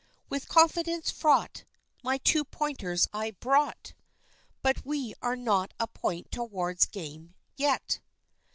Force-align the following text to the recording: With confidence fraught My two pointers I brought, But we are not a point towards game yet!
With 0.29 0.47
confidence 0.47 1.11
fraught 1.11 1.63
My 2.01 2.17
two 2.17 2.43
pointers 2.43 3.07
I 3.13 3.29
brought, 3.39 3.93
But 4.63 4.83
we 4.83 5.13
are 5.21 5.35
not 5.35 5.75
a 5.79 5.85
point 5.85 6.31
towards 6.31 6.87
game 6.87 7.35
yet! 7.55 7.99